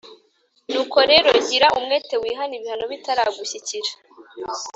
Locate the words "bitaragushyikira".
2.91-3.91